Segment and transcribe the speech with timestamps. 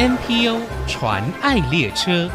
[0.00, 0.58] NPO
[0.88, 2.30] 传爱列车。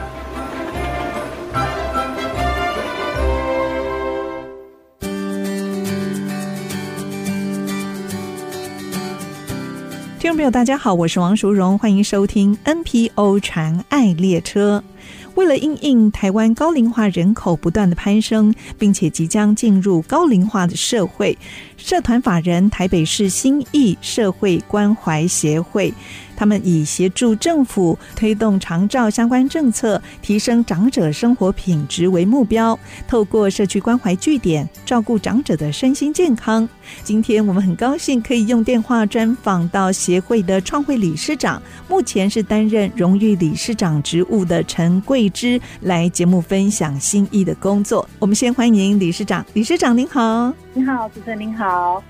[10.20, 14.84] 听众朋友，大家好，我是王淑荣，欢迎收听 NPO 传爱列车。
[15.34, 21.36] 为了应应台湾高龄化人口不断的攀升，并且即将进入高龄化的社会，
[21.78, 25.92] 社团法人台北市心意社会关怀协会。
[26.36, 36.68] 他们以协助政府推动长照相关政策，提升长者生活品质为目标，透过社区关怀据点照顾长者的身心健康。
[37.04, 48.08] 今天我们很高兴可以用电话专访到协会的创会理事长，目前是担任荣誉理事长职务的陈桂枝，来节目分享心意的工作。
[48.20, 52.04] 我们先欢迎理事长，理事长您好，你好，主持人您好。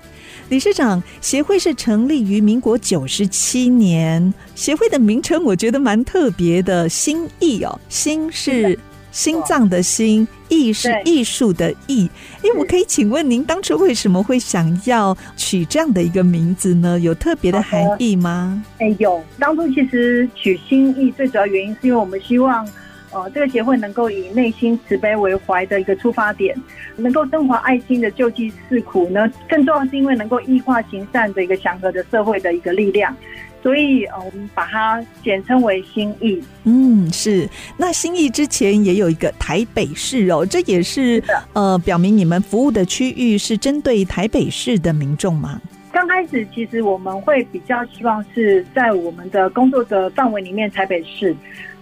[0.48, 8.78] 理事长，协会是成立于民国九十七年，协会的名称我觉得蛮特别的，心意哦，心是
[9.10, 12.08] 心脏的心，艺是艺术的艺。
[12.42, 16.96] 哎，我可以请问您当初为什么会想要取这样的一个名字呢？
[17.00, 18.62] 有特别的含义吗？
[18.78, 22.64] 哎，有，当初其实取心意最主要原因是因为我们希望。
[23.16, 26.54] 呃，这个协会能够以内心慈悲为怀的一个出发点，
[26.96, 29.26] 能够升华爱心的救济世苦呢。
[29.48, 33.16] 更重要是因为能够异化行善的一个祥和的社会的一个力量，
[33.62, 36.42] 所以呃，我们把它简称为心意。
[36.64, 37.48] 嗯，是。
[37.78, 45.58] 那心意之前也有一个台北市哦，这也是，是呃，表明你们服务的区域是针对台北市的民众吗？
[45.90, 51.34] 刚开始其实我们会比较希望是在我们的工作的范围里面，台北市。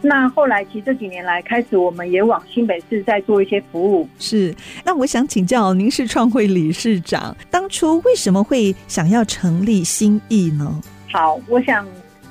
[0.07, 4.07] 那后来，其实这几年来开始，我们也往新北市在做一些服务。
[4.19, 10.79] 是，那我想请教，您是创会理事长，当初为什么会想要成立新意呢？
[11.11, 11.87] 好，我想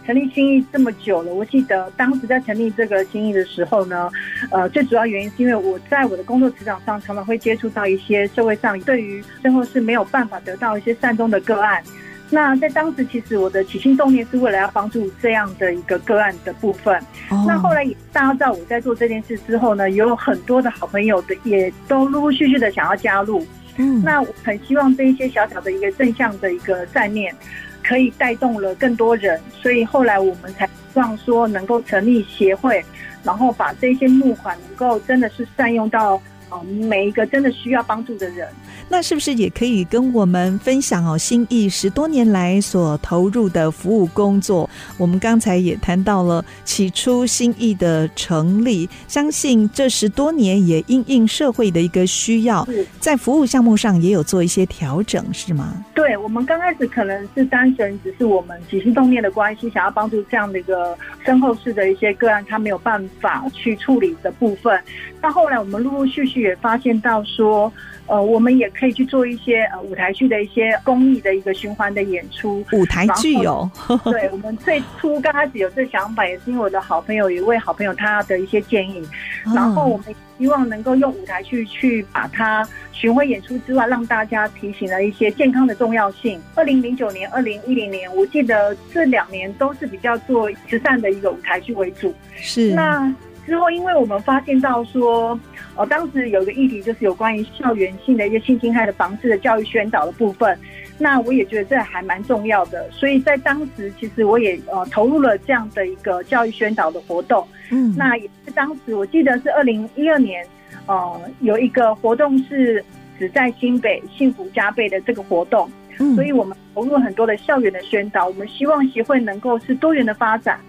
[0.05, 4.07] 成立新意这么久了，我记得当时在成立这个新意的时候呢，
[4.51, 11.81] 呃，最主要原因是因为我在我的工作职场上常常会接触到一些社会上对于最后是没有办法得到一些善终的个案。
[12.29, 16.95] 那在当时，其实我的起心动念是为了要帮助这样的一个个案的部分。
[17.29, 17.45] Oh.
[17.47, 23.45] 那后来也大家知道我在做这件事之后呢，有很多的好朋友的也都陆陆续续的想要加入。
[23.77, 27.35] 嗯，那我很希望这一些小小的一个正向的一个善念，
[27.83, 29.39] 可以带动了更多人。
[29.61, 32.83] 所以后来我们才希望说能够成立协会，
[33.23, 36.21] 然后把这些募款能够真的是善用到
[36.63, 38.47] 每一个真的需要帮助的人。
[38.89, 41.17] 那是不是也可以跟我们分享哦？
[41.17, 52.67] 心意十多年来所投入的服务工作，我们刚才也谈到了起初心意的成立，相信这十多年也因应社会的一个需要，
[52.99, 55.83] 在服务项目上也有做一些调整，是吗？
[55.95, 64.79] 对，我们刚开始可能是单纯只是我们起心动念的关系，想要帮助这样的一个身后事的一些个案，他没有办法去处理的部分。
[65.21, 67.71] 那后来我们陆陆续续也发现到说。
[68.05, 72.61] 呃，我们也可以去做一些呃舞台剧的一些公益的一个循环的演出。
[72.73, 73.71] 舞台剧哦，
[74.03, 79.01] 对，我们最初刚开始有这想法，也是因为我的好朋友，有一位好朋友他的一些建议，
[79.45, 86.37] 嗯、然后我们希望能够用舞台剧去把它巡回演出之外，让大家提醒了一些健康的重要性。
[86.55, 92.13] 二零零九年、二零一零年，我记得这两年都是比较做慈善的一个舞台剧为主。
[92.35, 93.15] 是那。
[93.45, 95.37] 之后，因为我们发现到说，
[95.75, 100.57] 呃，当时有一个议题就是有关于校园性的一些性侵害的防治的教育宣导的部分，
[100.97, 107.45] 那我也觉得这还蛮重要的，所以在当时其实我也呃投入了这样的一个教育宣导的活动。
[107.69, 110.45] 嗯，那也是当时我记得是二零一二年，
[110.85, 112.83] 呃，有一个活动是
[113.19, 120.59] 只在新北幸福加倍的这个活动，嗯，所以我们投入了很多的校园的宣导，我们希望协会能够是多元的发展。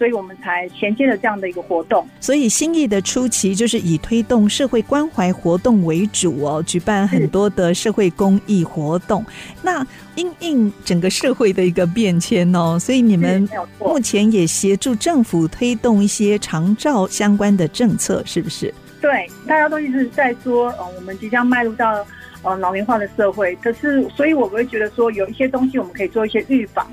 [0.00, 2.08] 所以我们才衔接了这样的一个活动。
[2.20, 9.22] 所以新意的初期就是以推动社会关怀活动为主哦，举办很多的社会公益活动。
[9.60, 13.46] 那因应整个社会的一个变迁哦，所以你们
[13.78, 18.72] 目前也协助政府推动一些长照相关的政策，是不是？
[19.02, 22.06] 对，大家都一直在说，呃，我们即将迈入到
[22.40, 23.54] 呃老龄化的社会。
[23.56, 26.86] 可是，所以我们会觉得说，有一些东西我们可以做一些预防。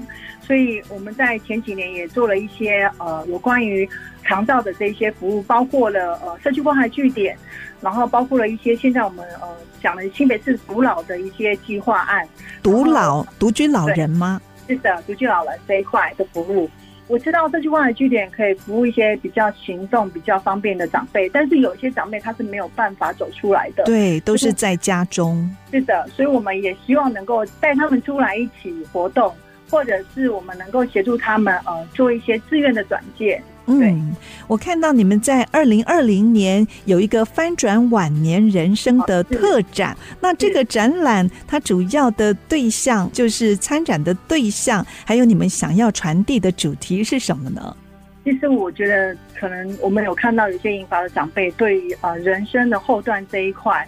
[0.47, 3.88] 所以我们在前几年也做了一些呃有关于
[4.23, 7.38] 肠道的这一些服务，包括了呃社区关怀据点，
[7.81, 9.47] 然后包括了一些现在我们呃
[9.83, 12.25] 讲的新北市独老的一些计划案。
[12.63, 14.41] 独老独居老人吗？
[14.69, 16.69] 是的，独居老人这一块的服务。
[17.09, 23.83] 我知道社区关怀据点可以服务一些比较行动比较方便的长辈，但是有一些长辈他是没有办法走出来的。
[23.83, 25.50] 对，都是在家中。
[25.71, 29.33] 是的，所以我们也希望能够带他们出来一起活动。
[29.69, 33.41] 或者是我们能够协助他们呃做一些自愿的转介。
[33.69, 34.15] 嗯，
[34.47, 47.75] 我看到你们在二零二零年有一个翻转晚年人生的特展，那这个展览它主要的对象就是参展的对象，还有你们想要传递的主题是什么呢？
[48.23, 53.87] 其实我觉得，可能我们有看到有些银发的长辈对于呃人生的后段这一块，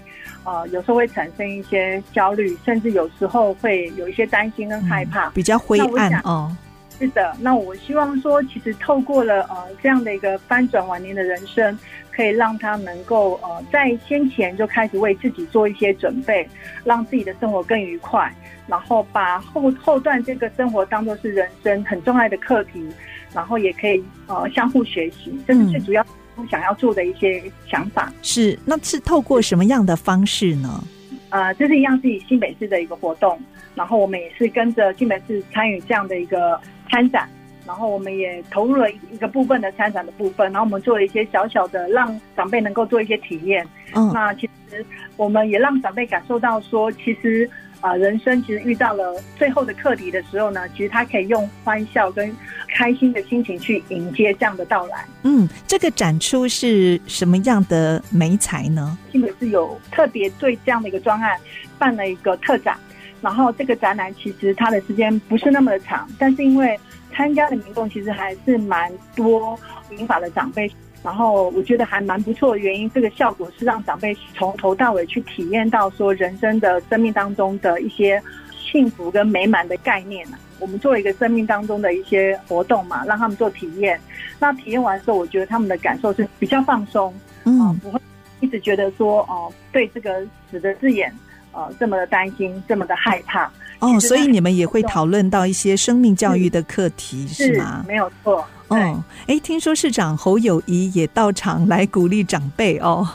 [0.50, 6.56] 呃有时候会产生一些焦虑，甚至有时候会有一些担心跟害怕，嗯、比较灰暗哦。
[6.98, 11.78] 是的，那我希望说，其实透过了呃这样的一个翻转晚年的人生，
[12.12, 16.46] 可以让他能够呃在先前就开始为自己做一些准备，
[16.84, 18.30] 让自己的生活更愉快，
[18.68, 22.86] 然后把后后段这个生活当做是人生很重要的课题，
[23.34, 26.06] 然后也可以呃相互学习，这是最主要
[26.48, 28.06] 想要做的一些想法。
[28.08, 30.84] 嗯、是，那是透过什么样的方式呢？
[31.30, 33.40] 呃，这是一样是以新北市的一个活动，
[33.76, 36.60] 然后我们也是跟着新北市参与这样的一个。
[36.92, 37.30] 参展，
[37.68, 43.64] 然后我们也投入了一个部分的参展的部分，然后我们做了一些小小的，让长辈能够做一些体验。
[43.94, 44.84] 嗯，那其实
[45.16, 47.48] 我们也让长辈感受到说，其实
[47.82, 52.36] 啊、呃，人生其实遇到了最后的课题的时候呢，其实他可以用欢笑跟
[52.76, 55.06] 开心的心情去迎接这样的到来。
[55.24, 58.98] 嗯，这个展出是什么样的美材呢？
[59.12, 61.40] 新北是有特别对这样的一个专案
[61.78, 62.78] 办了一个特展。
[63.22, 66.80] 然后这个展览其实它的时间不是那么的长，但是因为
[67.14, 69.60] 参加的民众其实还是蛮多
[69.90, 70.72] 民法的长辈，
[71.04, 80.28] 然后我觉得还蛮不错的原因，这个效果是让长辈从头到尾去体验到说人生的生命当中的一些幸福跟美满的概念。
[80.60, 84.00] 我们做了一个生命当中的一些活动嘛，让他们做体验。
[84.40, 87.14] 那体验完之后，我觉得他们的感受是比较放松，
[87.46, 88.00] 嗯，不会
[88.42, 91.14] 一直觉得说哦，对这个死的字眼。
[91.52, 97.86] 呃，这么的担心，这么的害怕哦，所以你们也会讨论到一些生命教育的课题，是，是吗？
[97.88, 98.46] 没有错。
[98.68, 103.08] 哦，哎，听说市长侯友谊也到场来鼓励长辈哦。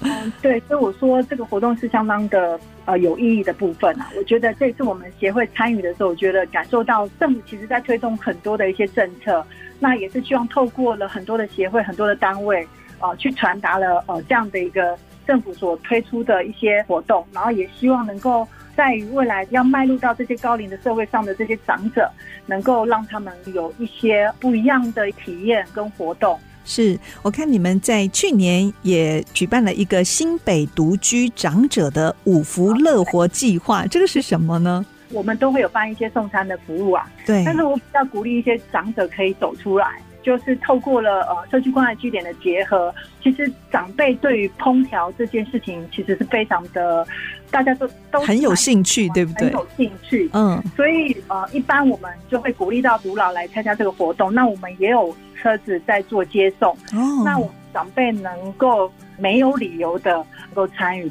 [0.00, 4.10] 嗯，对，所以我说这个活动是相当的呃有意义的部分啊。
[4.16, 9.44] 我觉得这次我们协会参与的时候，我觉得感受到政府其实在推动很多的一些政策，
[9.80, 12.62] 那也是希望透过了很多的协会、很多的单位
[12.98, 14.96] 啊、呃，去传达了呃这样的一个。
[15.26, 18.46] 政府所推出的一些活动，然后也希望能够
[18.76, 22.10] 在于未来要迈入到这些高龄的社会上的这些长者，
[22.46, 26.38] 能够让他们有一些不一样的体验跟活动。
[26.64, 34.84] 是，我看你们在去年也举办了一个新北独居长者的五福乐活计划，这个是什么呢？
[35.10, 37.42] 我们都会有办一些送餐的服务啊，对。
[37.44, 40.02] 但是我比较鼓励一些长者可以走出来。
[40.24, 47.06] 就是透过了呃社区关爱据点的结合，其实长辈对于烹调这件事情其实是非常的，
[47.50, 49.48] 大家都都很有兴趣，对不对？
[49.48, 50.62] 很有兴趣，嗯。
[50.76, 54.32] 所以呃，一般我们就会鼓励到独老来参加这个活动。
[54.32, 56.72] 那我们也有车子在做接送。
[56.92, 57.22] 哦。
[57.24, 61.10] 那我们长辈能够没有理由的能够参与，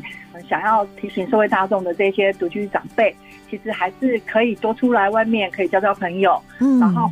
[0.50, 3.16] 想要提醒社会大众的这些独居长辈，
[3.50, 6.42] 其实还是可以多出来外面可以交交朋友。
[6.60, 6.80] 嗯。
[6.80, 7.10] 然后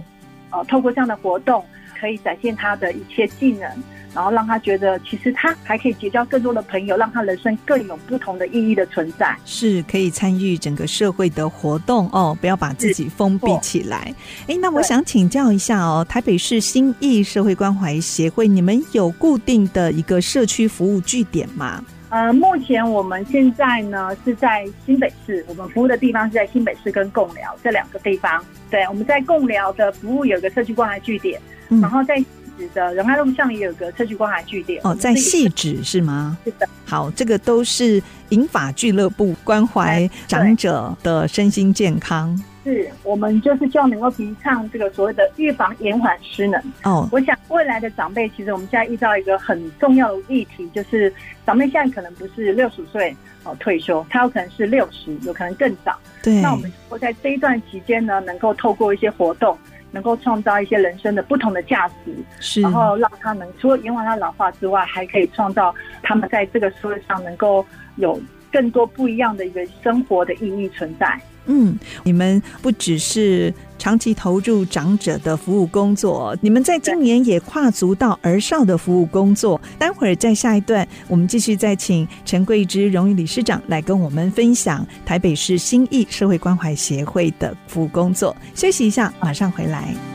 [0.51, 1.63] 呃，透过这样的活动。
[1.99, 3.71] 可以展现他的一切技能，
[4.13, 9.35] 然后让他觉得其实他还可以结交更多的朋友，让他人生更有不同的意义的存在。
[9.45, 14.13] 是可以参与整个社会的活动哦，不要把自己封闭起来。
[14.47, 21.83] 哎，那我想请教一下哦，台北市新义社会关怀协会，你们有固定的一个社区服务据点吗？
[22.09, 28.43] 呃，目前我们现在呢是在新北市，我们服务的地方是在新北市跟贡寮这两个地方。
[28.69, 31.41] 对，我们在贡寮的服务有个社区关怀据点。
[31.81, 32.23] 然后在
[32.57, 36.37] 汐止的仁爱路上也有个社区关怀据点哦，在汐止是吗？
[36.43, 36.67] 是的。
[36.85, 42.39] 好，这个都是银发俱乐部关怀长者的身心健康。
[42.63, 46.61] 是我们就是希望能够提倡这个所谓的预防延缓失能。
[46.83, 51.13] 哦，我想未来的长辈，其实我们现在遇到一个很重要的议题，就是
[51.45, 55.97] 长辈现在可能不是六十岁哦退休，他有可能是六十，有可能更早。
[56.21, 56.39] 对。
[56.41, 59.57] 那我们会在这一段期间呢，能够透过一些活动。
[59.93, 67.65] 能够创造一些人生的不同的价值，是，然后让他们除了延缓他老化之外，还可以创造他们在这个社会上能够
[67.97, 68.19] 有
[68.51, 71.17] 更多不一样的一个生活的意义存在。
[71.45, 79.59] 嗯，你们不只是长期投入长者的服务工作，你们在今年也跨足到儿少的服务工作。
[79.77, 88.35] 待会儿在下一段，我们继续再请陈桂芝荣誉理事长来跟我们分享台北市新意社会关怀协会的服务工作。
[88.55, 90.12] 休息一下，马上回来。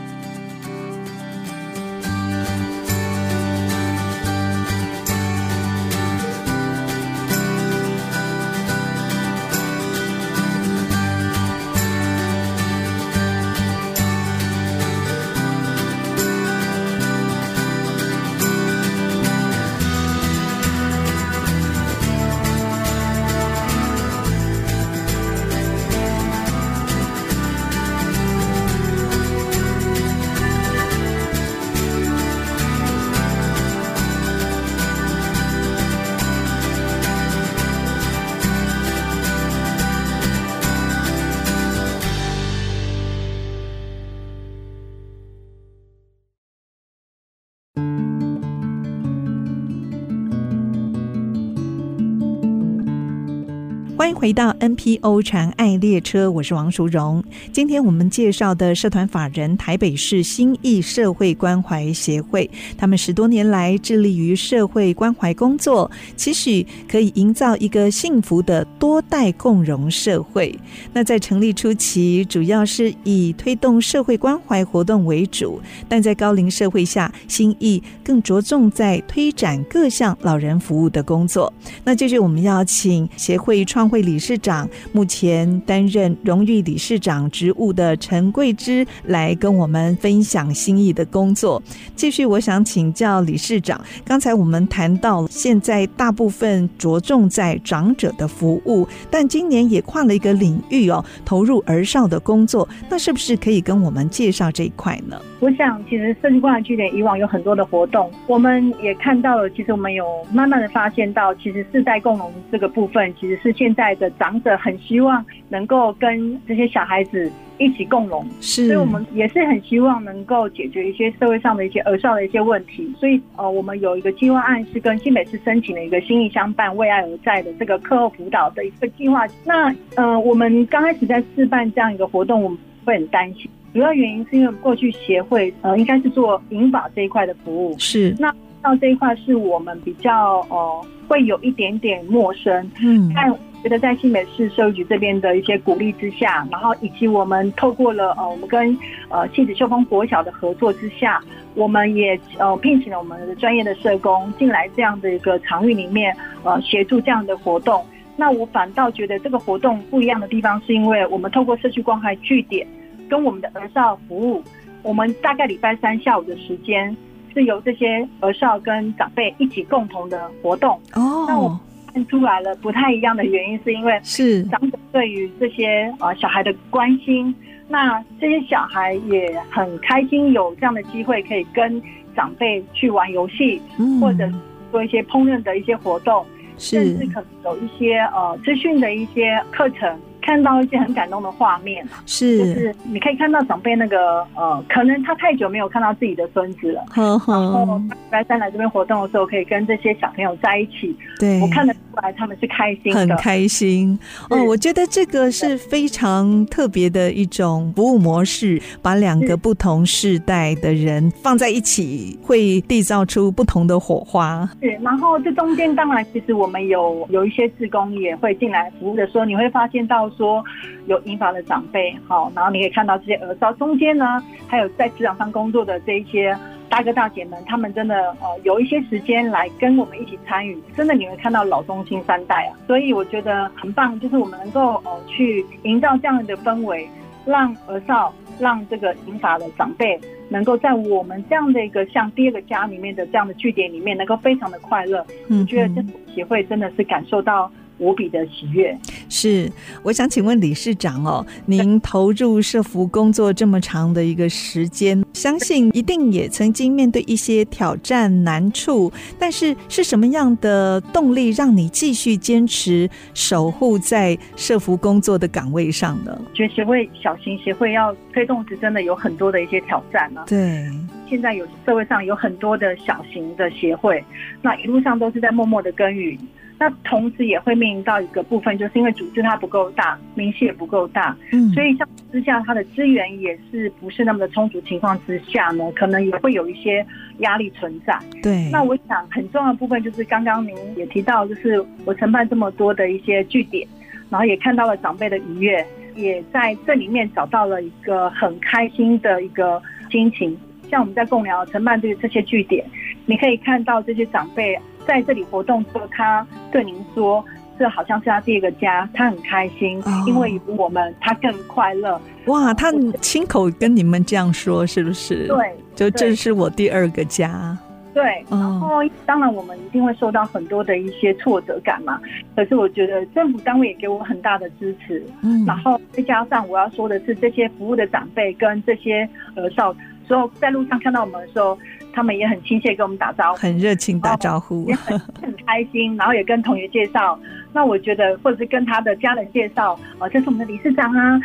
[54.19, 57.23] 回到 NPO 传爱列车，我是王淑荣。
[57.53, 70.53] 今天我们介绍的社团法人台北市新意社会关怀协会，他们十多年来致力于社会关怀工作，期许可以营造一个幸福的多代共融社会。
[70.91, 81.53] 那在成立初期，主要是以推动社会关怀活动为主，但在高龄社会下，新意更着重在推展各项老人服务的工作。
[81.85, 91.61] 那就是我们要请协会创会理事长，目前担任荣誉理事长职务的陈桂芝来跟我们分享心意的工作。
[91.95, 105.21] 继续，我想请教理事长，刚才我们谈到现在大部分着重在长者的服务，但今年也跨了一个领域哦，投入儿少的工作，那是不是可以跟我们介绍这一块呢？
[105.39, 129.27] 我想，其实社区关怀据点以往有很多的活动，我们也看到了，其实我们有慢慢的发现到，其实世代共融这个部分，其实是现在的长者很希望能够跟这些小孩子一起共融，是，所以我们也是很希望能够解决一些社会上的一些儿少的一些问题，所以呃，我们有一个计划案是跟新北市申请了一个心意相伴为爱而在的这个课后辅导的一个计划。
[129.43, 138.15] 那呃，我们刚开始在试办这样一个活动，我们会很担心，主要原因是因为过去协会呃应该是做银保这一块的服务，是。
[138.17, 143.35] 那到这一块是我们比较呃会有一点点陌生，嗯，但。
[143.61, 148.77] 觉得在新北市社会局这边的一些鼓励之下，然后以及我们透过了呃，我们跟
[149.09, 151.21] 呃汐止秀峰国小的合作之下，
[151.55, 157.85] 我们也呃聘请了我们的专业的社工进来这样的一个场域里面，呃协助这样的活动。
[158.15, 162.65] 那我反倒觉得这个活动不一样的地方，是因为我们透过社区关怀据点
[163.09, 164.41] 跟我们的儿少服务，
[164.83, 166.95] 我们大概礼拜三下午的时间
[167.33, 170.79] 是由这些儿少跟长辈一起共同的活动。
[170.93, 171.59] 哦，那我。
[171.93, 177.33] 看出来了，不太一样的原因是因为是长者对于这些呃小孩的关心，
[177.67, 181.81] 那这些小孩也很开心有这样的机会可以跟
[182.15, 184.29] 长辈去玩游戏，嗯，或者
[184.71, 186.25] 做一些烹饪的一些活动，
[186.57, 189.99] 甚至可能有一些呃资讯的一些课程。
[190.29, 197.33] 看到一些很感动的画面，是，就是你可以看到长辈那个呃，可能他太久没有看到自己的孙子了，呵呵。
[197.33, 197.81] 然后
[198.11, 203.97] 拜三来这边活动的时候，可以跟这些小朋友在一起，对，我看得出来他们是开心的，很开心
[204.29, 204.43] 哦。
[204.43, 214.49] 我觉得这个是非常特别的一种服务模式，把两个不同世代的人放在一起，会缔造出不同的火花。
[214.61, 220.09] 是，然后这中间当然其实我们有有一些志工也会进来服务的时候，你会发现到。
[220.17, 220.43] 说
[220.87, 226.35] 有银发的长辈，好，然后你可以看到这些儿少中间呢，还有在职场上工作的这一些
[226.69, 236.87] 大哥大姐们，他们真的呃有一些时间来跟我们一起参与，真的你会看到老中青三代啊，所以我觉得很棒，就是我们能够呃去营造这样的氛围，
[237.25, 239.99] 让儿少，让这个银发的长辈
[240.29, 245.05] 能够在我们这样的一个像第二个家里面的这样的据点里面，能够非常的快乐。
[245.27, 247.51] 嗯，我觉得这协会真的是感受到。
[247.79, 248.77] 无比的喜悦。
[249.07, 249.49] 是，
[249.83, 266.17] 我想请问理事长哦，您投入社福工作这么长的一个时间，相信一定也曾经面对一些挑战难处，但是是什么样的动力让你继续坚持守护在社福工作的岗位上呢？
[266.33, 270.25] 觉得协会小型协会要推动是真的有很多的一些挑战呢、啊。
[270.25, 270.65] 对，
[271.09, 274.01] 现在有社会上有很多的小型的协会，
[274.41, 276.17] 那一路上都是在默默的耕耘。
[276.59, 286.85] 那同时也会面临到一个部分，就是因为组织它不够大，名气也不够大，嗯，所以像之下它的资源也是不是那么的充足情况之下呢，可能也会有一些
[287.19, 287.97] 压力存在。
[288.21, 293.65] 对，那我想很重要的部分就是刚刚您也提到，就是我承办这么多的一些据点，
[294.09, 300.37] 然后也看到了长辈的愉悦，也在这里面找到了一个很开心的一个心情。
[300.69, 302.65] 像我们在共聊承办这这些据点，
[303.05, 304.59] 你可以看到这些长辈。
[304.87, 307.23] 在这里活动之后，他对您说
[307.59, 312.71] ：“这好像是他第一个家，他很开心，哦、因为有我们，他更快乐。”哇，他
[313.01, 315.27] 亲口跟你们这样说，是不是？
[315.27, 317.57] 对，就这是我第二个家。
[317.93, 321.99] 对，然后当然我们一定会受到很多的一些挫折感嘛。
[322.35, 325.03] 可是我觉得政府单位也给我很大的支持。
[325.21, 329.75] 嗯，然后再加上我要说的是，这些服务的长辈跟这些呃少，
[330.07, 331.57] 之后在路上看到我们的时候。
[331.93, 335.95] 他们也很亲切跟我们打招呼，很热情打招呼，也很很开心。
[335.97, 337.19] 然后也跟同学介绍，
[337.53, 341.19] 那我觉得或者是跟他的家人介绍，啊，这是我们的理事长啊，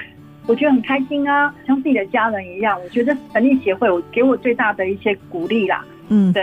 [0.46, 2.78] 我觉得很开心啊，像自己的家人一样。
[2.82, 5.84] 我觉得成立协会，我给我最大的一些鼓励啦。
[6.08, 6.42] 嗯，对。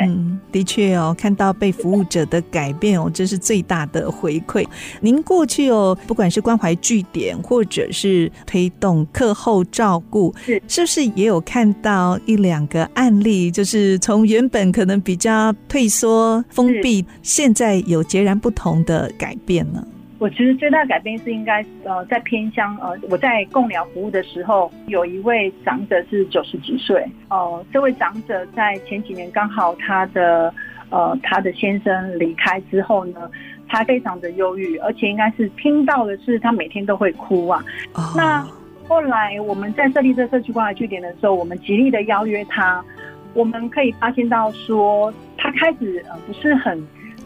[0.52, 4.66] 的确哦，看到被服务者的改变哦，这是最大的回馈。
[5.00, 19.86] 您过去哦，不管是关怀据点，或者是推动课后照顾，是是不是也有看到一两个案例，就是从原本可能比较退缩、封闭，现在有截然不同的改变呢？
[20.22, 30.54] 我其实最大的改变是应该呃，在偏乡呃，我在共疗服务的时候，有一位长者是九十几岁哦、呃，这位长者在前几年刚好他的
[30.92, 33.32] 呃他的先生离开之后呢，
[33.68, 37.60] 他非常的忧郁，而且应该是听到的是他每天都会哭啊。
[37.94, 38.16] Oh.
[38.16, 38.48] 那
[38.88, 42.86] 后来我们在设立这社区关怀据点的时候，我们极力的邀约他，
[43.34, 46.80] 我们可以发现到说他开始呃不是很。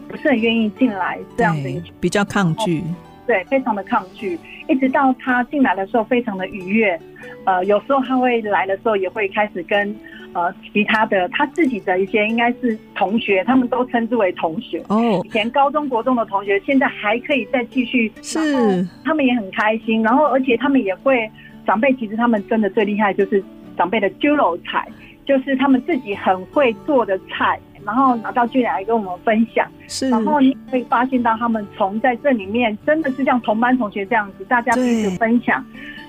[0.08, 2.82] 不是很愿意进来这样的一个，比较抗拒，
[3.26, 4.38] 对，非常的抗拒。
[4.68, 6.98] 一直到他进来的时候，非常的愉悦。
[7.44, 9.94] 呃，有时候他会来的时候，也会开始跟
[10.32, 15.22] 呃其他的他自己的一些应该是同学，他们都称之为同学哦。
[15.24, 20.02] 以前高中国中的同学，现在还可以再继续，是他们也很开心。
[20.02, 21.30] 然后，而且他们也会
[21.64, 23.42] 长辈，其实他们真的最厉害就是
[23.76, 24.88] 长辈的酒楼菜，
[25.24, 27.60] 就是他们自己很会做的菜。
[27.86, 35.64] 然后拿到剧来跟我们分享，是，然后你会发现到他们从在这里面真的是像同班同学这样子，大家彼此分享，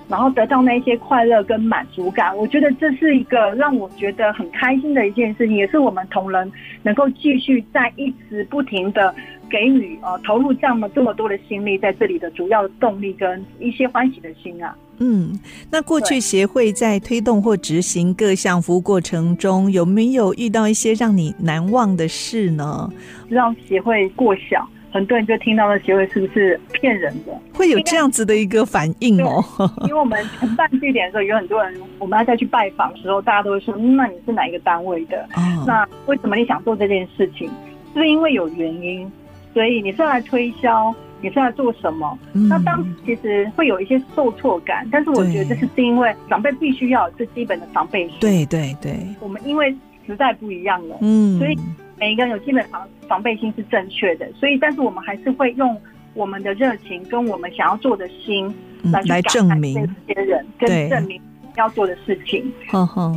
[0.09, 2.35] 然后得到那些快乐跟满足感。
[2.35, 9.13] 我觉得这是一个让我觉得很开心的一件事情，也是我们同仁能够继续在一直不停的
[9.47, 14.75] 给予呃投入这么这么多的心力在这里的主要的动力跟一些欢喜的心啊。
[14.99, 22.91] 嗯，那过去协会在推动或执行各项服务过程中，有没有遇到一些让你难忘的事呢？
[23.29, 27.39] 让协会过小，很多人就听到了协会是不是骗人的？
[27.53, 29.43] 会有这样子的一个反应哦。
[29.83, 35.27] 因为我们承办据点的时候，有很多人，我们要再去拜访的时候，大家都会说：“那你是哪一个单位的？
[35.35, 37.47] 哦、那为什么你想做这件事情？
[37.47, 39.11] 是不是因为有原因？
[39.53, 42.17] 所以你是要来推销？”你是在做什么？
[42.33, 48.17] 嗯、那当时其实会有一些受挫感，但是我觉得这是是因为长辈必须要有最基本的防备心。
[48.19, 49.75] 对对对，我们因为
[50.05, 51.57] 时代不一样了，嗯，所以
[51.97, 54.31] 每一个人有基本防防备心是正确的。
[54.33, 55.75] 所以，但是我们还是会用
[56.13, 58.53] 我们的热情跟我们想要做的心
[58.83, 61.21] 来去、嗯、来证明这些人，跟证明。
[61.57, 62.51] 要做的事情，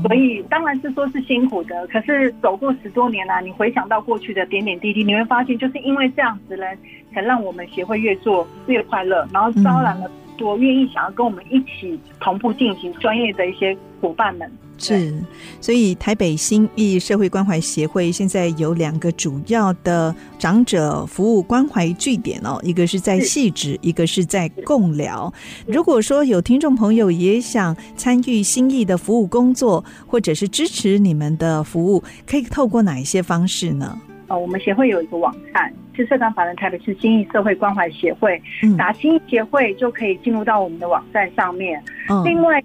[0.03, 1.87] 所以当然是说是辛苦的。
[1.89, 6.65] 可是走过十多年来，你回想到过去的点点滴滴，你会发现，就是因为这样子呢，
[7.13, 14.51] 才让我们协会越做越快乐，然后招揽了多愿意想要跟我们一起同步进行专业的一些伙伴们。
[14.81, 15.13] 是，
[15.61, 25.33] 所以台北新意社会关怀协会现在有两个主要的长者服务关怀据点哦，一个是在细致，一个是在共聊。
[25.67, 34.01] 如果说有听众朋友也想参与新意的服务工作，或者是支持你们的服务，可以透过哪一些方式呢？
[34.29, 38.41] 哦，我们协会有一个网站，是社团法人台北市新意社会关怀协会，
[38.79, 41.83] 打新意协会就可以进入到我们的网站上面。
[42.09, 42.63] 嗯、另外。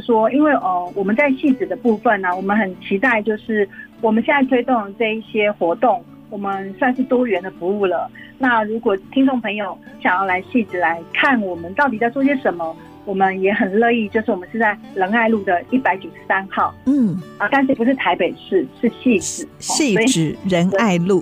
[0.00, 3.68] 是说，因为呃，我们在戏子的部分呢，我们很期待，就是
[4.00, 8.10] 我们现在推动这一些活动，我们算是多元的服务了。
[8.38, 14.08] 那如果听众朋友想要来戏子来看我们到底在做些什么，我们也很乐意。
[14.10, 21.20] 就是我们是在仁爱路的一百九十三号，嗯啊，但是不是台北市，是戏子，戏子仁爱路，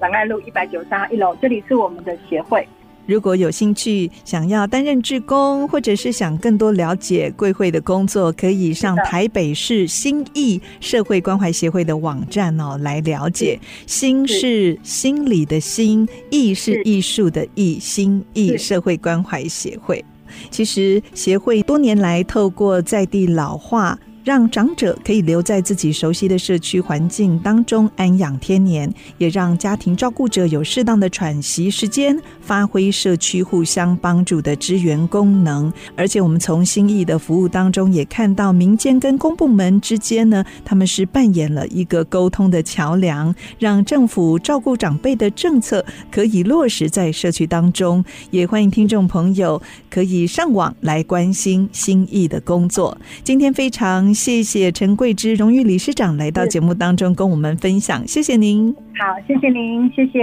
[0.00, 2.66] 仁爱路一百九十三号一楼，这里是我们的协会。
[3.08, 13.58] 如果有兴趣想要担任志工，或者是想更多了解贵会的工作，可以上台北市心意社会关怀协会的网站哦，来了解。
[13.86, 20.04] 心是心理的心，艺是艺术的艺，心义社会关怀协会。
[20.50, 23.98] 其实协会多年来透过在地老化。
[24.28, 35.72] 让长者可以留在自己熟悉的社区环境当中安养天年，也让家庭照顾者有适当的喘息时间，发挥社区互相帮助的支援功能。
[35.96, 48.04] 而且，我们从心意的服务当中也看到，民间跟公部门之间呢，他们是扮演了一个沟通的桥梁，让政府照顾长辈的政策可以落实在社区当中。
[48.30, 52.94] 也欢迎听众朋友可以上网来关心心意的工作。
[53.24, 54.14] 今天非常。
[54.18, 58.74] 谢谢陈桂芝荣誉理事长来到节目当中跟我们分享，谢谢您。
[58.98, 60.18] 好，谢谢您，谢谢。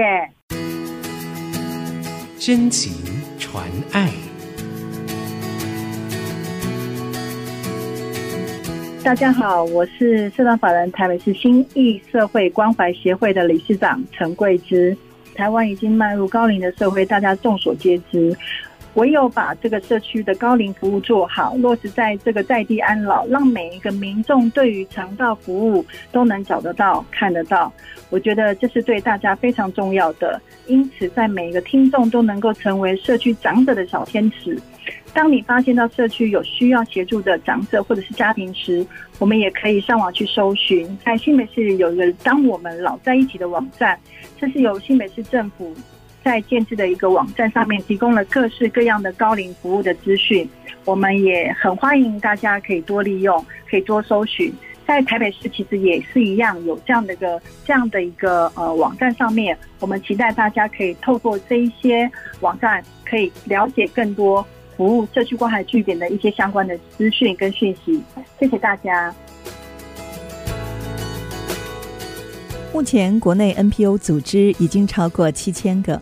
[2.37, 2.91] 真情
[3.39, 4.11] 传爱。
[9.01, 14.95] 大家好，我是社团法人台北市新义社会关怀协会的理事长陈桂芝。
[15.33, 18.35] 台湾已经迈入高龄的社会，大家众所皆知。
[18.95, 27.71] 唯有把这个社区的高龄服务做好，落实在这个在地安老，让每一个民众对于长照服务都能找得到、看得到，
[28.09, 30.41] 我觉得这是对大家非常重要的。
[30.67, 34.57] 因此，在每一个听众都能够成为社区长者的小天使。
[35.13, 38.85] 当你发现到社区有需要协助的长者或者是家庭时，
[39.17, 40.97] 我们也可以上网去搜寻。
[41.03, 43.99] 在新北市有一个“当我们老在一起”的网站，
[44.39, 45.73] 这是由新北市政府。
[46.25, 50.49] 在建制的一个网站上面，提供了各式各样的高龄服务的资讯，
[50.83, 54.51] 我们也很欢迎大家可以多利用，可以多搜寻。
[54.87, 62.09] 在台北市其实也是一样，有这样的一个这样的一个呃网站上面，我们期待大家可以透过这一些
[62.39, 64.43] 网站，可以了解更多
[64.75, 68.01] 服务社区关怀据点的一些相关的资讯跟讯息。
[68.39, 69.13] 谢谢大家。
[72.73, 76.01] 目前国内 NPO 组织已经超过七千个。